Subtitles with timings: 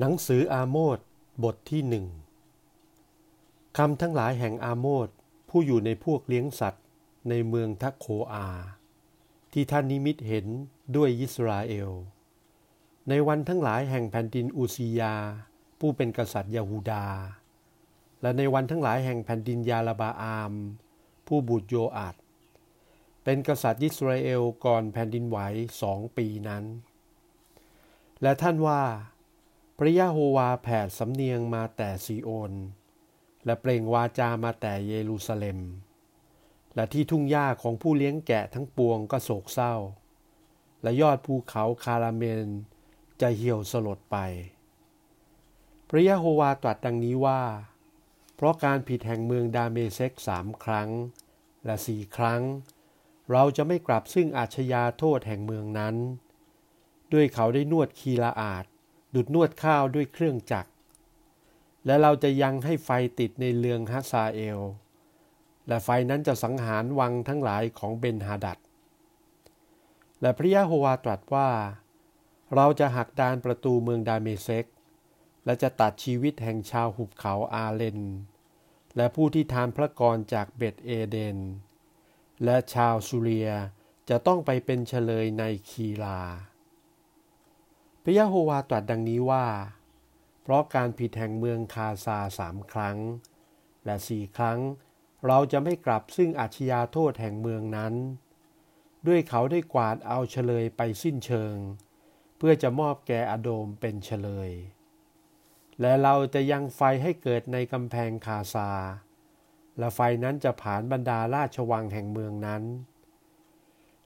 [0.00, 0.98] หนังสืออาโมด
[1.44, 2.06] บทที่หนึ่ง
[3.78, 5.08] คำทั้งหลายแห่งอาโมด
[5.48, 6.84] ผู้อยู่ในพวกเลี้ยงสัตว์
[7.28, 8.46] ในเมืองทักโคอา
[9.52, 10.46] ที่ท่านนิมิตเห็น
[10.96, 11.90] ด้วยยิสราเอล
[13.08, 15.14] ในวันทั้งหลายแห่งแผ่นดินอูซียา
[15.78, 17.06] ผู้เป็นกษัตริย์ยาฮูดา
[18.22, 20.52] และในวันทั้งหลายแห่งแผ่นดินยาลาบาอาม
[21.26, 22.14] ผู้บุตรโยอาด
[23.24, 25.38] เป็นกษัตริย์ยิสราเอลก่อนแผ่นดินไหว
[25.82, 26.64] สองปีนั้น
[28.22, 28.82] และท่านว่า
[29.80, 32.52] พระยะโฮวาแผดสำเนียงมาแต่ซีโอน
[33.44, 35.58] และเปล่งวาจามาแต่เยรูซาเล็ม
[36.74, 39.74] และที่ทุ่งหญ้าของผู้เลี้ยงแกะทั้งปวงก็โศกเศร้า
[40.82, 42.48] และยอดภูเขาคาระเมล
[43.20, 44.16] จะเหี่ยวสลดไป
[45.88, 47.42] พระยะโฮวาตรัสดังนี้ว่า
[48.34, 50.90] เพราะการผิดแห่งเมืองดาเมเซกสามครั้ง
[51.64, 52.42] และสี่ครั้ง
[53.30, 55.96] เราจะไม่กลับซึ่งอาชญาโทษแห่งเมืองนั้น
[57.12, 58.66] ด้วยเขาได้นวดคีลาอาด
[59.14, 60.70] ดุดนวดข้าวด้วยเครื่องจักร
[61.86, 64.60] และเราจะยังให้ไฟติดในเรืองฮัซาเอล
[65.68, 68.58] และไฟนั้นจะสังหารวังทั้งหลายของเบนฮาดัด
[70.20, 71.50] และพระยะโฮวาตรัสว่า
[72.54, 74.66] เราจะหักดานประตูเมืองดาเมเซก
[75.44, 78.00] และจะตัดชีวิตแห่งชาวหุบเขาอาเลน
[78.96, 81.38] และผู้ที่ทานพระกรจากเบตเอเดน
[82.44, 83.50] และชาวซูเรีย
[84.08, 86.20] จะต้องไปเป็นเฉลยในคีลา
[88.10, 89.46] ระยะโฮวาตรัสดังนี้ว่า
[90.42, 92.98] เพราะการผิดแห่งเมืองคาซาสามครั้ง
[93.84, 94.58] และสี่ครั้ง
[95.26, 97.94] เราจะไม่กลับซึ่งอาชญาโทษแห่งเมืองนั้น
[99.06, 101.56] ด้วยเขาได้กวาดเอาเฉลยไปสิ้นเชิง
[102.36, 104.50] เพื่อจะมอบแก่อโดมเป็นเฉลย
[105.80, 108.70] และเราจะยังไฟให้เกิดในกำแพงคาซา
[109.78, 112.62] และไฟนั้นจะผ่านบรรดาราชวังแห่งเมืองนั้น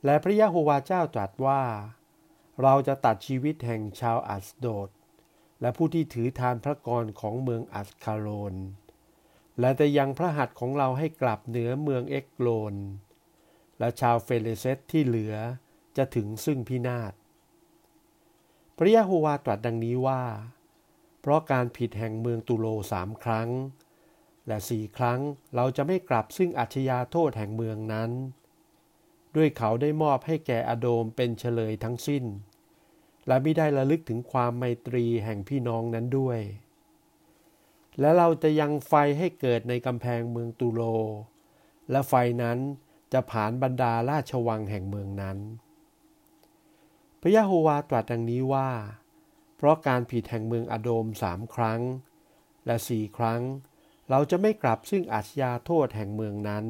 [0.04, 1.62] และพระยะโฮวาเจ้าตรัสว่า
[2.60, 4.88] เราจะตัดชีวิตแห่งชาวอัสโดด
[5.60, 8.54] และผู้ที่ถือธารพระกรของเมืองอัสคาโลน
[9.60, 12.74] และจะยังพระหัตถ์ของเราให้กลับเหนือเมืองเอ็กโรน
[13.78, 15.34] และชาวเฟเลเซตที่เหลือ
[15.96, 17.12] จะถึงซึ่งพินาศ
[18.76, 20.22] พระยะโฮวาตรัสดังนี้ว่า
[21.20, 23.50] เพราะการผิดแห่งเมืองตุโลสามครั้ง
[24.46, 25.20] และสี่ครั้ง
[25.54, 28.10] เราจะไม่กลับซึ่งอัชยาโทษแห่งเมืองนั้น
[29.36, 32.24] ด้วยเขาได้มอบให้แก่อโดมเป็นเฉลยทั้งสิ้น
[33.26, 36.40] และไม่ได้ระลึกถึงความไมตรีแห่งพี่น้องนั้นด้วย
[38.00, 40.82] และเราจะยังไฟให้เกิดในกำแพงเมืองตูโร
[41.90, 42.58] และไฟนั้น
[43.12, 45.38] จะผ่านบรรดาราชวังแห่งเมืองนั้น
[47.20, 48.70] พระยะโฮวาตรัสดังนี้ว่า
[49.56, 51.80] เพราะการผิดแห่งเมืองอโดมสามครั้ง
[52.66, 53.42] และสี่ครั้ง
[54.10, 56.64] เราจะไม่กลับซึ่งอาชญาโทษแห่งเมืองนั้น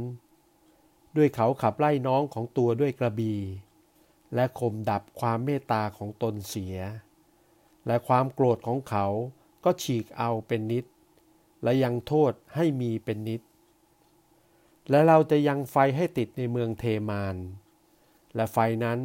[1.16, 3.34] ด้วยเขาขับไล่น้องของตัวด้วยกระบี
[4.34, 6.76] และข่มดับความเมตตาของตนเสีย
[7.86, 9.06] และความโกรธของเขา
[9.64, 10.84] ก็ฉีกเอาเป็นนิด
[11.62, 13.42] และยังโทษให้มีเป็นนิด
[14.90, 17.36] และเราจะยังไฟให้ติดในเมืองเทมาน
[18.34, 18.98] และไฟนั้น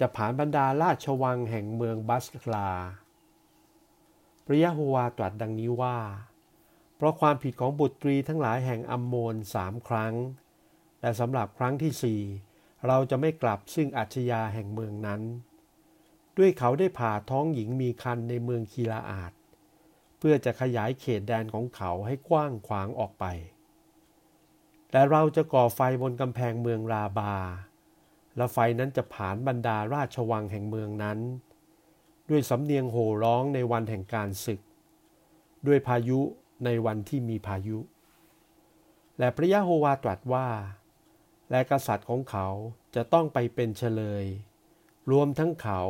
[0.00, 2.70] จะผ่านบรรดาราชวังแห่งเมืองบัสคลา
[4.44, 5.98] พระยะโฮวาตรัสดังนี้ว่า
[6.96, 10.14] เพราะความผิดของบุตรีทั้งหลายแห่งอัมโมนสามครั้ง
[11.00, 12.20] และสำหรับครั้งที่สี่
[12.86, 15.22] เราจะไม่กลับซึ่งอัจฉยาแห่งเมืองนั้น
[16.38, 19.32] ด้วยเขาได้ผ่าท้องหญิงมีคันในเมืองคีลาอาด
[20.18, 23.24] เพื่อจะขยายเขตแดนของเขาให้กว้างขวางออกไป
[24.92, 27.34] และเราจะก่อไฟบนกำแพงเมืองราบา
[28.36, 31.18] และไฟนั้นจะผ่านบรรดาราชวังแห่งเมืองนั้น
[32.28, 34.60] ด้วยสำเนียงโห่ร้องในวันแห่งการศึก
[35.66, 36.20] ด้วยพายุ
[36.64, 37.78] ในวันที่มีพายุ
[39.18, 40.48] และพระยะโฮวาตรัสว่า
[41.50, 42.48] และกษัตริย์ของเขา
[42.94, 44.26] จะต้องไปเป็นเฉลย
[45.10, 45.82] รวมทั้งเขา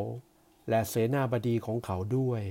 [0.68, 2.42] และเสนาบดีของเขาด้วย